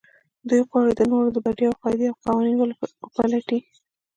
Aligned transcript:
دوی 0.49 0.61
غواړي 0.69 0.91
د 0.95 1.01
نورو 1.11 1.29
د 1.33 1.37
برياوو 1.45 1.79
قاعدې 1.83 2.05
او 2.09 2.17
قوانين 2.25 2.55
وپلټي. 3.03 3.59